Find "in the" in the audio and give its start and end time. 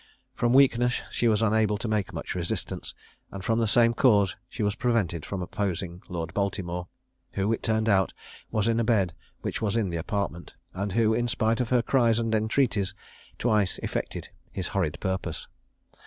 9.77-9.97